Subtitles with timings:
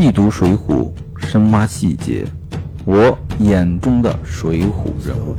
[0.00, 0.94] 细读《水浒》，
[1.26, 2.24] 深挖细节，
[2.86, 5.34] 我眼中的水浒人物。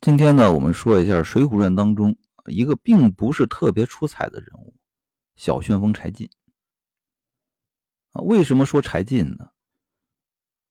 [0.00, 2.16] 今天呢，我们说一下《水浒传》当中
[2.46, 4.74] 一个并不是特别出彩的人物——
[5.38, 6.28] 小旋风柴进。
[8.10, 9.50] 啊，为什么说柴进呢？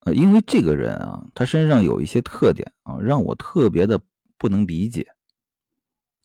[0.00, 3.98] 呃，因为这个人啊，他身上有一些特点啊，让我特别的
[4.36, 5.06] 不能理解。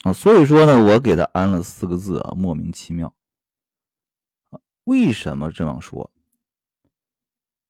[0.03, 3.13] 啊，所以说呢，我给他安了四个字啊，莫名其妙。
[4.89, 6.09] 为什么这样说？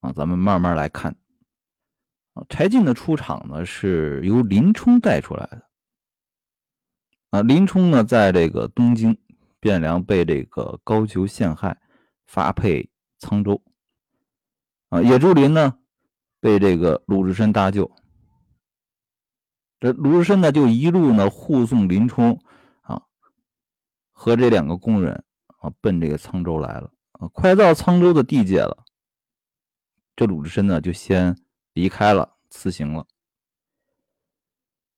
[0.00, 1.14] 啊，咱们慢慢来看。
[2.32, 5.68] 啊，柴进的出场呢，是由林冲带出来的。
[7.28, 9.18] 啊，林冲呢，在这个东京
[9.60, 11.78] 汴梁被这个高俅陷害，
[12.24, 12.88] 发配
[13.18, 13.62] 沧州。
[14.88, 15.78] 啊，野猪林呢，
[16.40, 17.90] 被这个鲁智深搭救。
[19.78, 22.40] 这鲁智深呢，就一路呢护送林冲
[22.80, 23.02] 啊
[24.10, 25.22] 和这两个工人
[25.58, 26.90] 啊奔这个沧州来了
[27.20, 28.84] 啊，快到沧州的地界了，
[30.16, 31.36] 这鲁智深呢就先
[31.74, 33.06] 离开了，辞行了。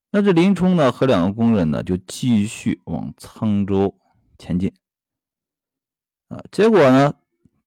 [0.09, 3.99] 那这林冲呢和两个工人呢就继续往沧州
[4.37, 4.73] 前进
[6.29, 7.13] 啊，结果呢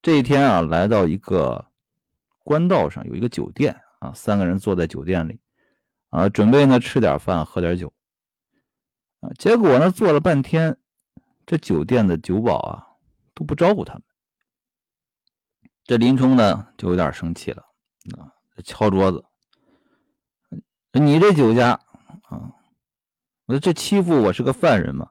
[0.00, 1.66] 这一天啊来到一个
[2.42, 5.38] 官道上，有一个酒店啊，三个人坐在酒店里。
[6.10, 7.92] 啊，准备呢吃点饭，喝点酒，
[9.20, 10.78] 啊，结果呢坐了半天，
[11.44, 12.86] 这酒店的酒保啊
[13.34, 14.02] 都不招呼他们。
[15.86, 17.62] 这林冲呢就有点生气了，
[18.18, 18.32] 啊，
[18.64, 19.24] 敲桌子，
[20.92, 21.80] 你这酒家
[22.24, 22.52] 啊，
[23.46, 25.10] 我说这欺负我是个犯人吗，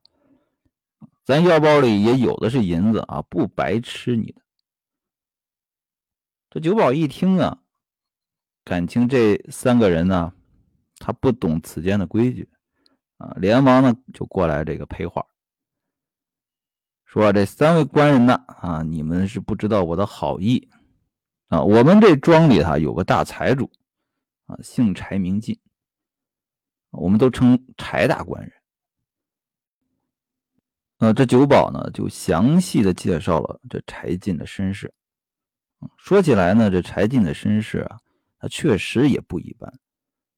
[1.23, 4.41] 咱腰包里也有的是银子啊，不白吃你的。
[6.49, 7.59] 这酒保一听啊，
[8.63, 10.33] 感情这三个人呢。
[10.97, 12.47] 他不懂此间的规矩，
[13.17, 15.25] 啊，连忙呢就过来这个赔话，
[17.15, 20.69] 说这三位官人呢，啊，你们是不知道我的好意，
[21.47, 23.71] 啊，我们这庄里哈有个大财主，
[24.47, 25.57] 啊，姓柴名进，
[26.91, 28.51] 我们都称柴大官人。
[30.97, 34.93] 呃，这酒保呢就详细的介绍了这柴进的身世，
[35.97, 37.97] 说起来呢，这柴进的身世啊，
[38.39, 39.73] 他确实也不一般。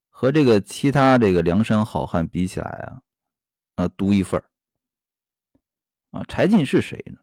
[0.09, 3.01] 和这个其他这个梁山好汉比起来啊，
[3.77, 4.39] 啊，独一份
[6.11, 7.19] 啊，柴进是谁呢？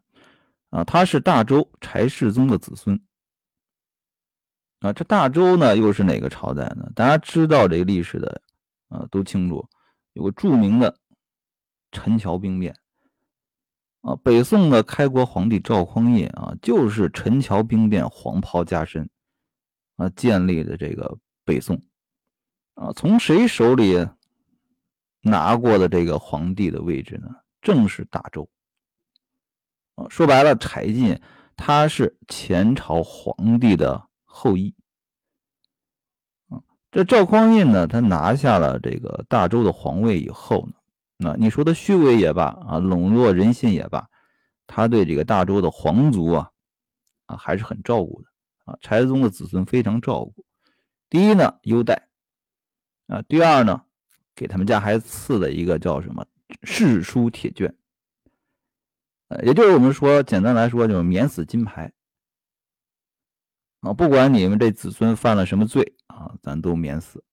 [0.69, 2.99] 啊，他是大周柴世宗的子孙。
[4.79, 6.91] 啊，这大周呢，又是哪个朝代呢？
[6.93, 8.41] 大家知道这个历史的
[8.89, 9.67] 啊，都清楚，
[10.13, 10.97] 有个著名的
[11.91, 12.75] 陈桥兵变。
[14.01, 19.09] 啊，北宋的开国皇帝赵匡胤啊，就是陈桥兵变黄袍加身
[19.95, 21.81] 啊，建立的这个北宋。
[22.75, 24.07] 啊，从谁手里
[25.21, 27.29] 拿过的这个皇帝的位置呢？
[27.61, 28.47] 正是大周。
[30.09, 31.19] 说白了，柴进
[31.55, 34.75] 他是前朝皇帝的后裔。
[36.91, 40.73] 这赵匡胤呢，他拿下了这个大周的皇位以后呢，
[41.17, 44.07] 那你说他虚伪也罢，啊，笼络人心也罢，
[44.65, 46.51] 他对这个大周的皇族啊，
[47.25, 48.29] 啊，还是很照顾的。
[48.65, 50.45] 啊，柴宗的子孙非常照顾。
[51.09, 52.07] 第一呢，优待。
[53.07, 53.83] 啊，第二呢，
[54.33, 56.25] 给他们家还赐了一个叫什么
[56.63, 57.75] 世书铁卷，
[59.27, 61.91] 呃，也就是我们说，简单来说就是免死金牌
[63.79, 67.23] 啊，不管你们这子孙犯了什么罪啊，咱都免死。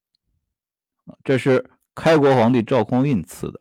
[1.23, 3.61] 这是开国皇帝赵匡胤赐的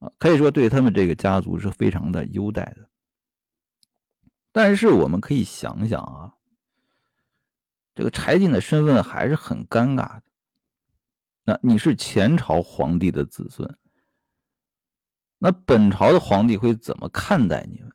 [0.00, 2.88] 啊，可以说对他们这个家族是非常的优待的。
[4.50, 6.34] 但是我们可以想想啊，
[7.94, 10.22] 这个柴进的身份还是很尴尬的。
[11.44, 13.78] 那你是前朝皇帝的子孙，
[15.44, 17.90] 那本朝的皇帝会怎么看待你们？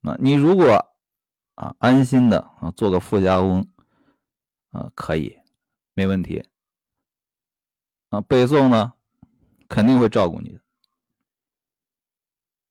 [0.00, 0.92] 那你如果
[1.54, 3.64] 啊安心的啊做个富家翁
[4.72, 5.38] 啊可以，
[5.94, 6.44] 没问题
[8.08, 8.94] 啊北宋呢
[9.68, 10.60] 肯定会照顾你的。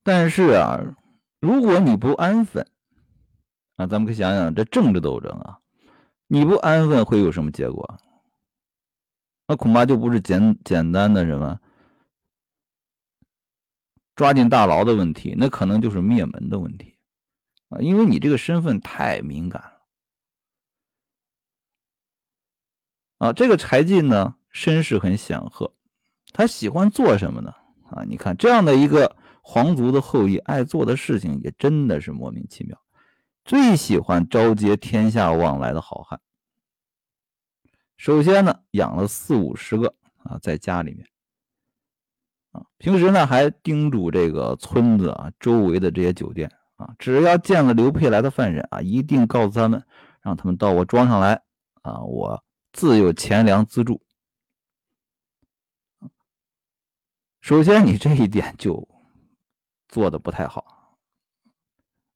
[0.02, 0.78] 但是啊，
[1.40, 2.66] 如果你不安分
[3.76, 5.60] 啊，咱们可以想想这政治斗争啊，
[6.26, 7.98] 你不安分会有什么结果？
[9.46, 11.58] 那恐怕就不是简简单的什么
[14.14, 16.96] 抓进大牢的问题，那可能就是灭门的问题
[17.68, 17.80] 啊！
[17.80, 19.82] 因为你这个身份太敏感了
[23.28, 23.32] 啊！
[23.32, 25.72] 这个柴进呢，身世很显赫，
[26.32, 27.54] 他喜欢做什么呢？
[27.90, 32.78] 啊，你看这样的一个皇族的后裔，爱做的事情也真的是莫名其妙，
[33.44, 36.20] 最喜欢招接天下往来的好汉。
[37.96, 39.94] 首先呢，养了四五十个
[40.24, 41.06] 啊，在家里面
[42.52, 49.84] 啊，平时呢还叮嘱这个村子啊周围的这些酒店啊，只要见了刘佩来的犯人啊，一定告诉他们，
[50.20, 51.42] 让他们到我庄上来
[51.82, 54.02] 啊，我自有钱粮资助。
[57.40, 58.86] 首先，你这一点就
[59.88, 60.96] 做的不太好，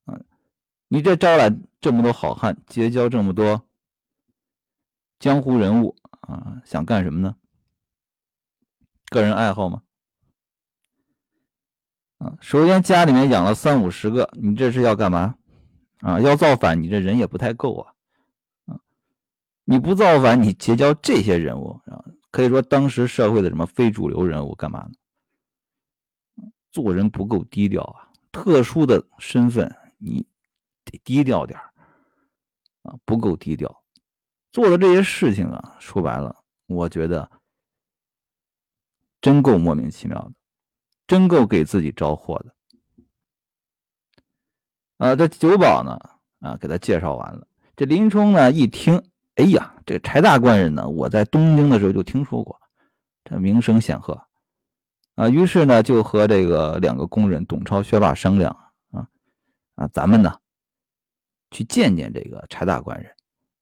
[0.04, 0.24] 嗯，
[0.88, 3.66] 你这招揽这么多好汉，结交这么多
[5.18, 7.34] 江湖人物啊，想干什么呢？
[9.08, 9.82] 个人爱好吗？
[12.18, 15.36] 啊，首先家里面养了三五十个，你这是要干嘛？
[15.98, 17.92] 啊，要造反，你这人也不太够啊！
[18.66, 18.80] 啊，
[19.64, 24.88] 你不造反，你结交这些人物啊，可以说当时社会的什么非主流人物干嘛
[26.36, 26.50] 呢？
[26.72, 30.26] 做人不够低调啊，特殊的身份你
[30.84, 31.58] 得低调点
[32.82, 33.82] 啊，不够低调，
[34.52, 37.30] 做的这些事情啊，说白了，我觉得。
[39.22, 40.32] 真够莫名其妙的，
[41.06, 42.54] 真够给自己招祸的。
[44.98, 45.98] 啊，这酒保呢，
[46.40, 47.46] 啊，给他介绍完了。
[47.76, 49.02] 这林冲呢，一听，
[49.34, 52.58] 哎呀，这柴大官人呢，我在东京的时候就听说过，
[53.24, 54.26] 这名声显赫。
[55.16, 58.56] 啊，于是呢，就和这个两个工人董超、薛霸商量，
[58.90, 59.06] 啊，
[59.74, 60.40] 啊，咱们呢，
[61.50, 63.14] 去见见这个柴大官人，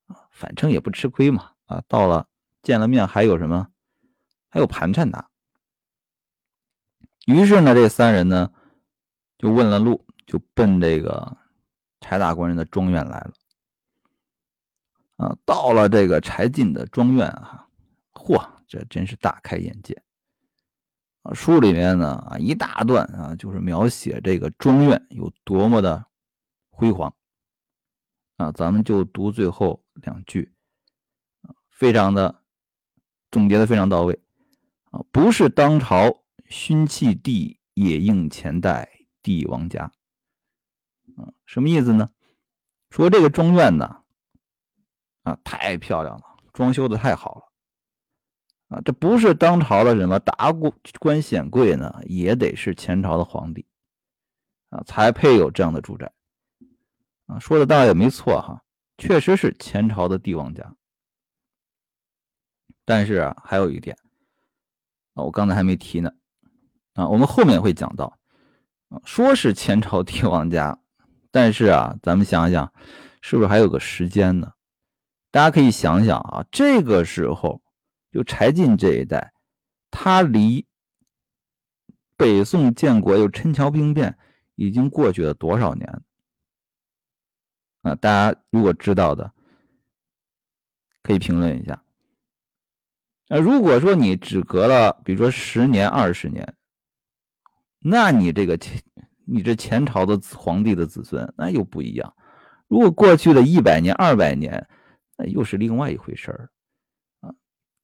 [0.07, 1.51] 啊，反正也不吃亏嘛。
[1.65, 2.27] 啊，到了
[2.61, 3.67] 见了面，还有什么？
[4.49, 5.27] 还有盘缠拿。
[7.25, 8.51] 于是呢，这三人呢
[9.37, 11.37] 就问了路，就奔这个
[11.99, 13.33] 柴大官人的庄院来了。
[15.17, 17.67] 啊，到了这个柴进的庄院啊，
[18.13, 19.99] 嚯，这真是大开眼界
[21.23, 21.33] 啊！
[21.33, 26.05] 书里面呢啊一大段啊，就是描写这个庄院有多么的
[26.69, 27.15] 辉煌
[28.37, 28.51] 啊。
[28.51, 30.53] 咱们就读最后两句
[31.41, 32.43] 啊，非常的
[33.31, 34.21] 总结的非常到位
[34.91, 36.21] 啊，不是当朝。
[36.47, 38.89] 勋弃帝也应前代
[39.21, 39.91] 帝王家，
[41.17, 42.09] 啊，什么意思呢？
[42.89, 44.03] 说这个庄院呢，
[45.23, 50.53] 啊，太漂亮了，装修的太好了，啊，这不是当朝的什么达
[50.99, 53.65] 官显贵呢，也得是前朝的皇帝，
[54.69, 56.13] 啊，才配有这样的住宅，
[57.25, 58.63] 啊，说的倒也没错哈，
[58.97, 60.75] 确实是前朝的帝王家，
[62.85, 63.97] 但是啊，还有一点，
[65.15, 66.13] 啊，我刚才还没提呢。
[66.95, 68.17] 啊，我们后面会讲到，
[68.87, 70.79] 啊，说是前朝帝王家，
[71.29, 72.71] 但是啊，咱们想想，
[73.21, 74.53] 是不是还有个时间呢？
[75.29, 77.61] 大家可以想想啊，这个时候
[78.11, 79.33] 就柴进这一代，
[79.91, 80.65] 他离
[82.15, 84.17] 北宋建国又陈桥兵变
[84.55, 86.01] 已经过去了多少年？
[87.81, 89.33] 啊，大家如果知道的，
[91.03, 91.83] 可以评论一下。
[93.27, 96.55] 那如果说你只隔了，比如说十年、二十年。
[97.87, 98.81] 那你这个前，
[99.25, 102.15] 你这前朝的皇帝的子孙，那又不一样。
[102.67, 104.67] 如果过去的一百年、二百年，
[105.17, 106.49] 那又是另外一回事儿
[107.19, 107.29] 啊。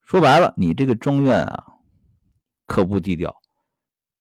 [0.02, 1.66] 说白了，你这个庄院啊，
[2.66, 3.40] 可不低调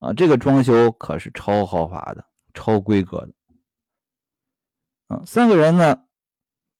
[0.00, 0.12] 啊。
[0.12, 3.32] 这个装修可是超豪华的、超规格的
[5.06, 5.22] 啊。
[5.24, 6.04] 三个人呢，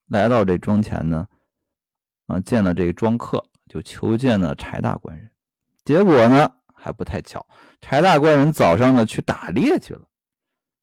[0.08, 1.26] 来到这庄前呢，
[2.26, 5.30] 啊，见了这个庄客，就求见了柴大官人。
[5.86, 6.56] 结果呢？
[6.82, 7.46] 还不太巧，
[7.80, 10.08] 柴大官人早上呢去打猎去了，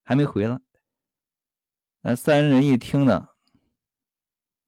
[0.03, 0.59] 还没回来。
[2.01, 3.29] 那三人一听呢，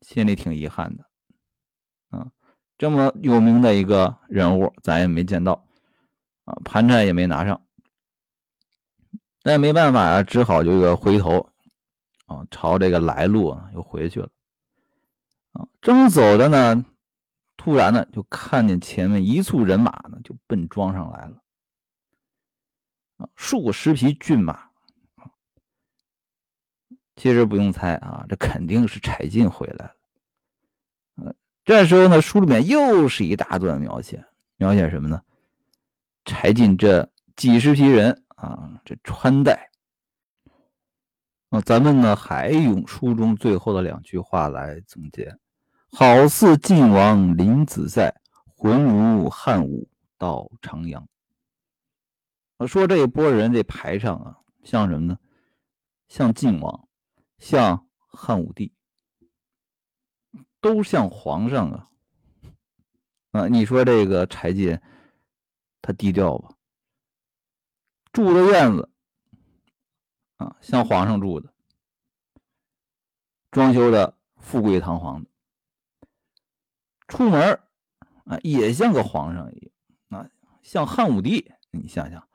[0.01, 1.06] 心里挺遗憾的，
[2.10, 2.32] 啊，
[2.77, 5.65] 这么有名的一个人物，咱也没见到，
[6.46, 7.65] 啊，盘缠也没拿上，
[9.44, 11.50] 那也没办法呀，只好就回头，
[12.25, 14.30] 啊，朝这个来路啊又回去了，
[15.54, 16.86] 啊，正走着呢。
[17.62, 21.44] 突然呢，就看见前面一簇人马呢，就奔庄上来了。
[23.20, 24.68] 啊，数十匹骏马。
[27.16, 29.94] 其实不用猜啊，这肯定是柴进回来
[31.16, 31.36] 了。
[31.66, 35.22] 这时候呢，书里面又是一大段描写，描写什么呢？
[36.24, 39.70] 柴进这几十匹人啊，这穿戴。
[41.50, 45.38] 啊，咱们呢还用书中最后的两句话来总结。
[45.92, 48.16] 好似晋王临子塞，
[48.56, 51.06] 浑如汉武到长阳。
[52.60, 55.18] 我说这一波人这排场啊，像什么呢？
[56.10, 56.89] 像晋王，
[57.38, 58.74] 像汉武帝，
[60.60, 61.89] 都像皇上啊。
[63.32, 64.78] 啊，你说这个柴进，
[65.82, 66.58] 他低调吧？
[68.12, 68.92] 住的院子
[70.36, 71.54] 啊，像皇上住的，
[73.51, 75.30] 装修的富贵堂皇的。
[77.08, 77.58] 出门
[78.25, 79.72] 啊，也像个皇上一
[80.10, 80.30] 样啊，
[80.62, 81.54] 像汉武帝。
[81.72, 82.28] 你想想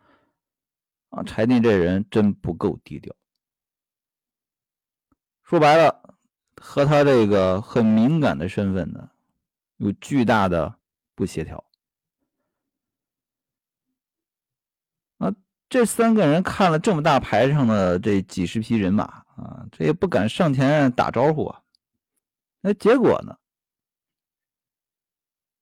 [1.14, 3.14] 啊，柴进这人真不够低调
[5.44, 6.16] 说白了，
[6.56, 9.10] 和他这个很敏感的身份呢，
[9.76, 10.78] 有巨大的
[11.14, 11.64] 不协调。
[15.18, 15.32] 啊，
[15.68, 19.04] 这三个人看了这么大排场的这几十匹人马
[19.36, 21.62] 啊，这也不敢上前打招呼啊。
[22.60, 23.38] 那结果呢？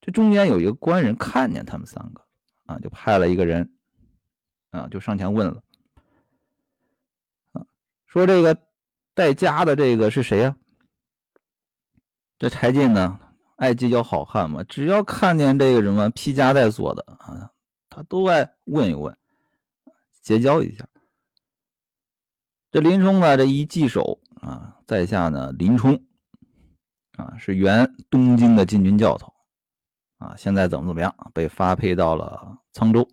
[0.01, 2.27] 这中间有一个官人看见他们三个
[2.65, 3.75] 啊，就派了一个人
[4.73, 5.63] 啊，就上前问了
[7.53, 7.65] 啊，
[8.07, 8.59] 说这个
[9.15, 10.57] 带家的这个是谁呀？
[12.39, 13.21] 这柴进呢，
[13.55, 17.53] 爱结交好汉嘛，只要看见这个什么披枷带锁的啊，
[17.89, 19.17] 他都爱问一问。
[20.23, 20.89] 结交一下，
[22.71, 23.37] 这林冲呢？
[23.37, 26.01] 这一记手啊，在下呢林冲
[27.17, 29.33] 啊，是原东京的禁军教头
[30.19, 33.07] 啊，现在怎么怎么样，被发配到了沧州。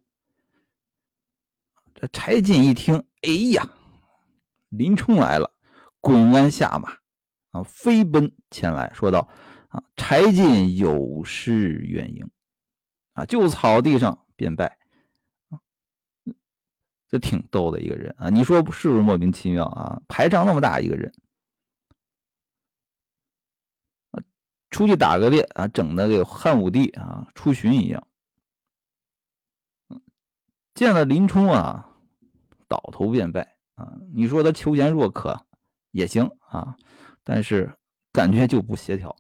[2.00, 3.70] 这柴进一听，哎呀，
[4.70, 5.52] 林冲来了，
[6.00, 6.98] 滚鞍下马
[7.52, 9.28] 啊，飞奔前来说道
[9.68, 12.30] ：“啊，柴进有失远迎
[13.12, 14.78] 啊，就草地上便拜。”
[17.10, 18.30] 这挺逗的一个人啊！
[18.30, 20.00] 你说是不是莫名其妙啊？
[20.08, 21.12] 排场那么大一个人，
[24.70, 28.08] 出去打个猎啊，整的个汉武帝啊出巡一样。
[30.76, 31.89] 见了林冲啊，
[32.70, 33.92] 倒头便拜啊！
[34.14, 35.46] 你说他求贤若渴
[35.92, 36.78] 也行啊，
[37.24, 37.76] 但是
[38.14, 39.14] 感觉就不协调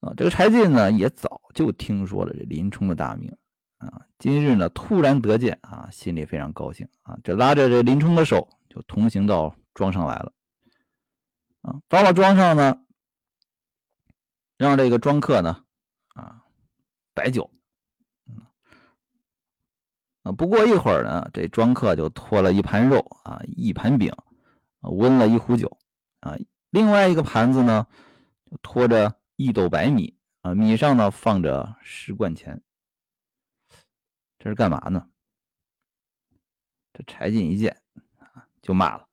[0.00, 0.12] 啊。
[0.16, 3.34] 这个柴进呢，也早就听说了这林冲的大名。
[3.78, 10.32] 啊，今日呢突然得见啊，心里非常高兴啊，这拉着这林冲的手就同行到庄上来了。
[11.62, 12.84] 啊，到了庄上呢，
[14.58, 15.64] 让这个庄客呢
[16.08, 16.44] 啊
[17.14, 17.50] 摆酒。
[20.32, 24.12] 不过一会儿呢，这庄客就拖了一盘肉啊，一盘饼，
[24.80, 25.78] 温了一壶酒
[26.20, 26.36] 啊，
[26.70, 27.86] 另外一个盘子呢
[28.62, 32.62] 拖着一斗白米啊，米上呢放着十贯钱。
[34.38, 35.06] 这是干嘛呢？
[36.92, 37.80] 这柴进一见
[38.18, 39.06] 啊，就骂了：“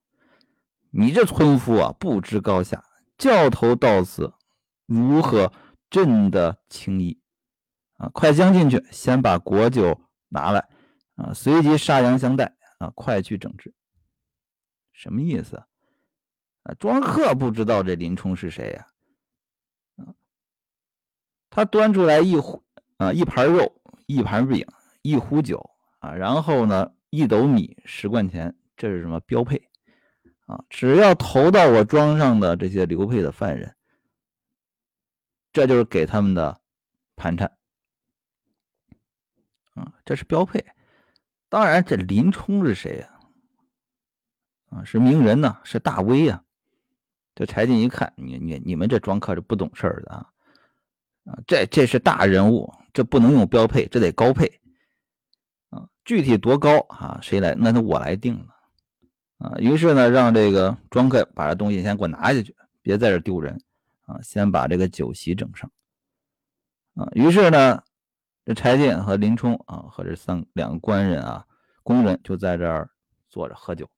[0.91, 2.83] 你这村夫啊，不知高下，
[3.17, 4.33] 教头到此，
[4.85, 5.51] 如何
[5.89, 7.19] 朕的轻易？
[7.97, 10.69] 啊，快将进去，先把国酒拿来
[11.17, 13.73] 啊，随即杀羊相待啊，快去整治。
[14.93, 15.57] 什么意思？
[16.63, 18.87] 啊，庄客不知道这林冲是谁呀？
[19.97, 20.15] 啊，
[21.49, 22.63] 他端出来一壶
[22.97, 24.65] 啊，一盘肉，一盘饼。”
[25.03, 25.69] 一壶酒
[25.99, 29.69] 啊，然后呢，一斗米，十贯钱，这是什么标配
[30.47, 30.65] 啊？
[30.69, 33.73] 只要投到我庄上的这些流配的犯人，
[35.53, 36.59] 这就是给他们的
[37.15, 37.57] 盘缠
[39.75, 40.65] 啊，这是标配。
[41.49, 43.09] 当然，这林冲是谁呀？
[44.69, 46.43] 啊，是名人呢，是大威呀。
[47.35, 50.29] 这柴进一看，你你你们这庄客是不懂事儿的啊
[51.25, 54.59] 啊，这这是大人物，这不能用标配，这得高配。
[56.03, 57.19] 具体多高啊？
[57.21, 57.53] 谁来？
[57.53, 58.55] 那是我来定了
[59.39, 59.57] 啊。
[59.59, 63.61] 于是呢，让这个庄客把这东西先给我拿下去，别在这丢人
[64.05, 64.17] 啊。
[64.21, 65.69] 先把这个酒席整上
[66.95, 67.09] 啊。
[67.11, 67.83] 于是呢，
[68.47, 71.45] 这柴进和林冲啊，和这三两个官人啊、
[71.83, 72.89] 工人就在这儿
[73.27, 73.89] 坐着喝酒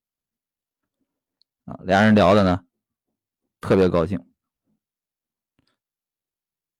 [1.65, 1.79] 啊。
[1.83, 2.65] 俩人聊的呢，
[3.61, 4.19] 特别高兴。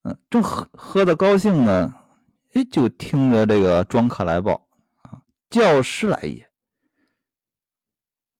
[0.01, 1.93] 嗯，正喝喝的高兴呢，
[2.53, 4.67] 哎，就听着这个庄客来报
[5.03, 5.21] 啊。
[5.51, 6.49] 教师来也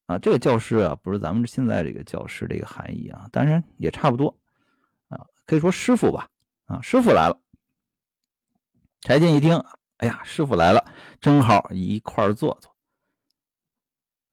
[0.08, 4.36] 啊，这个教师啊，不是咱们现在这个教师这个含义啊，当然也差不多
[5.10, 6.28] 啊，可以说师傅吧
[6.66, 7.40] 啊，师傅来了。
[9.02, 9.64] 柴进一听，
[9.98, 10.86] 哎呀，师傅来了，
[11.20, 12.76] 正好一块儿坐坐。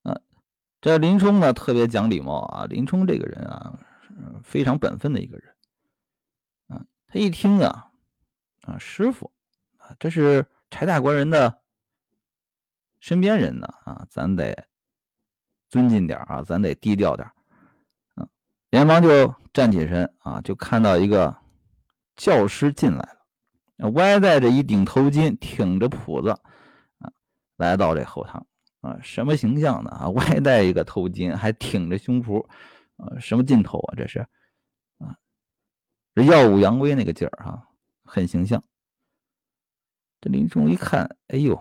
[0.02, 0.20] 啊，
[0.80, 3.78] 这林冲呢特别讲礼貌啊，林冲这个人啊，
[4.42, 5.54] 非常本分的一个人
[6.68, 6.84] 啊。
[7.06, 7.90] 他一听啊，
[8.62, 9.32] 啊，师傅
[9.78, 11.60] 啊，这是柴大官人的。
[12.98, 14.66] 身边人呢啊，咱得
[15.68, 17.30] 尊敬点啊，咱得低调点
[18.14, 18.26] 啊。
[18.70, 21.36] 连忙就站起身啊，就看到一个
[22.16, 23.15] 教师进来，
[23.92, 26.30] 歪戴着一顶头巾，挺着谱子
[26.98, 27.12] 啊，
[27.56, 28.46] 来到这后堂
[28.80, 30.08] 啊，什么形象呢啊？
[30.16, 32.46] 歪戴一个头巾，还挺着胸脯
[32.96, 33.94] 啊，什么劲头啊？
[33.96, 34.20] 这是
[34.98, 35.16] 啊，
[36.14, 37.68] 这耀武扬威那个劲儿哈，
[38.04, 38.62] 很形象。
[40.20, 41.60] 这林冲一看，哎呦！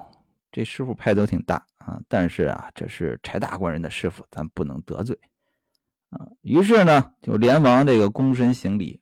[0.51, 5.19] 这师傅派头挺大啊，但是啊，这是柴大官人的师傅，咱不能得罪
[6.12, 6.25] 啊。
[6.43, 9.01] 于是呢，就连忙这个躬身行礼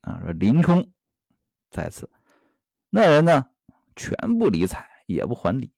[0.00, 0.90] 啊，说林冲
[1.68, 2.08] 在此。
[2.96, 3.50] 那人呢，
[3.96, 5.72] 全不理睬，也不还礼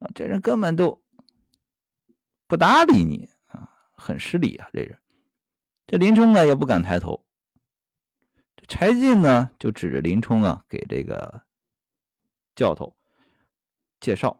[0.00, 0.10] 啊。
[0.14, 1.02] 这人根本都
[2.46, 4.68] 不搭理你啊，很失礼啊！
[4.70, 4.98] 这人，
[5.86, 7.24] 这林冲呢也不敢抬头。
[8.68, 11.40] 柴进呢就指着林冲啊，给这个
[12.54, 12.94] 教头
[13.98, 14.38] 介绍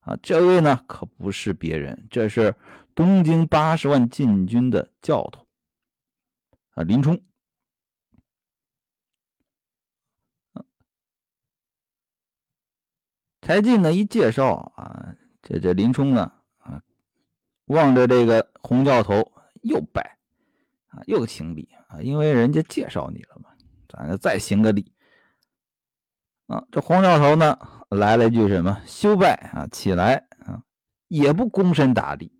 [0.00, 2.54] 啊，这位呢可不是别人，这是
[2.94, 5.46] 东京八十万禁军的教头
[6.74, 7.18] 啊，林冲。
[13.44, 16.80] 柴进呢一介绍啊，这这林冲呢啊，
[17.66, 20.16] 望着这个洪教头又拜
[20.88, 23.50] 啊，又行礼啊，因为人家介绍你了嘛，
[23.86, 24.94] 咱就再行个礼
[26.46, 26.64] 啊。
[26.72, 27.58] 这洪教头呢
[27.90, 28.80] 来了一句什么？
[28.86, 30.62] 休拜啊，起来啊，
[31.08, 32.32] 也不躬身打礼。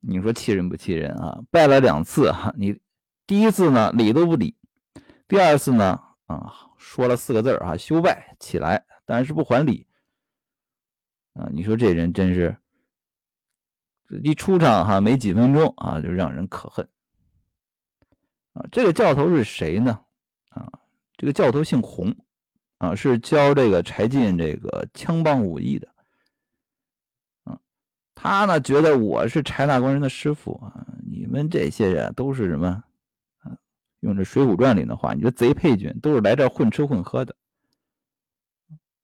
[0.00, 1.40] 你说气人不气人啊？
[1.50, 2.80] 拜了两次哈，你
[3.26, 4.56] 第一次呢礼都不理，
[5.28, 8.86] 第二次呢啊说了四个字啊，休拜起来。
[9.08, 9.86] 但是不还礼
[11.32, 11.48] 啊！
[11.50, 12.54] 你说这人真是
[14.22, 16.86] 一出场哈，没几分钟啊，就让人可恨
[18.52, 18.66] 啊！
[18.70, 19.98] 这个教头是谁呢？
[20.50, 20.70] 啊，
[21.16, 22.14] 这个教头姓洪
[22.76, 25.88] 啊，是教这个柴进这个枪棒武艺的
[27.44, 27.58] 啊。
[28.14, 32.84] 他呢觉得我是柴大官人的师傅啊，你们这些人都是什么
[33.38, 33.56] 啊？
[34.00, 37.34] 用这《水浒传》里的话，你说贼配军都是来这混吃混喝的。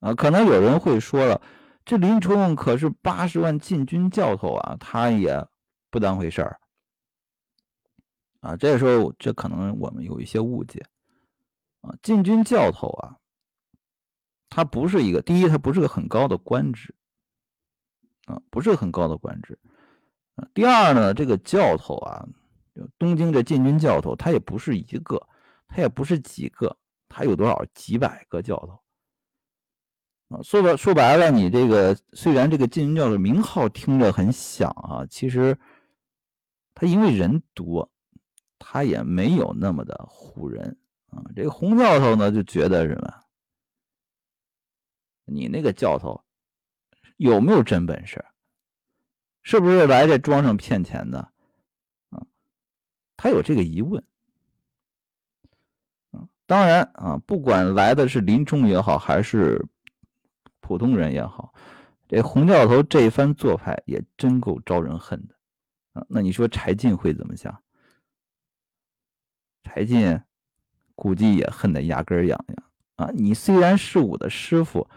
[0.05, 1.41] 啊，可能有人会说了，
[1.83, 5.43] 这林冲可是八十万禁军教头啊，他也
[5.91, 6.61] 不当回事儿
[8.41, 8.55] 啊。
[8.55, 10.85] 这时候，这可能我们有一些误解
[11.81, 11.97] 啊。
[12.03, 13.17] 禁军教头啊，
[14.51, 16.95] 他不是一个第一，他不是个很高的官职
[18.27, 19.59] 啊，不是很高的官职
[20.35, 20.47] 啊。
[20.53, 22.29] 第二呢，这个教头啊，
[22.99, 25.27] 东京这禁军教头，他也不是一个，
[25.67, 26.77] 他也不是几个，
[27.09, 28.84] 他有多少几百个教头。
[30.43, 35.59] 说白说白了，你这个虽然这个禁军教的名号听着很响啊，其实
[36.75, 37.91] 他因为人多，
[38.59, 40.79] 他也没有那么的唬人
[41.11, 41.23] 啊。
[41.37, 43.13] 这个洪教头呢就觉得什么？
[45.27, 46.25] 你那个教头
[47.17, 48.25] 有没有真本事？
[49.43, 51.19] 是不是来这庄上骗钱的？
[52.11, 52.27] 啊，
[53.17, 54.03] 他有这个疑问。
[56.47, 59.67] 当然啊，不管来的是林冲也好，还是。
[60.67, 61.53] 普通人也好，
[62.09, 65.35] 这洪教头这一番做派也真够招人恨的
[65.93, 66.07] 啊！
[66.09, 67.63] 那你说柴进会怎么想？
[69.63, 70.19] 柴进
[70.95, 72.65] 估计也恨得牙根痒痒
[72.97, 73.11] 啊！
[73.13, 74.89] 你虽然是我的师傅，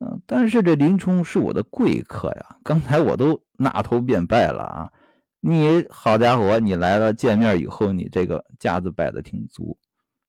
[0.00, 2.58] 嗯，但是这林冲是我的贵客呀！
[2.62, 4.92] 刚才我都纳头便拜了啊！
[5.40, 9.78] 你好家伙，你来了见面以后，你这个架子摆的挺足，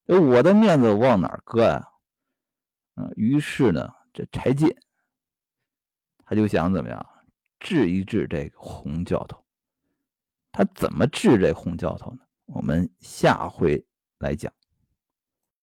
[0.05, 1.89] 我的面子往哪搁呀？
[2.95, 3.98] 嗯，于是呢。
[4.19, 4.69] 这柴进，
[6.25, 7.09] 他就想怎么样
[7.59, 9.41] 治一治这个洪教头？
[10.51, 12.19] 他怎么治这洪教头呢？
[12.45, 13.85] 我们下回
[14.17, 14.51] 来讲。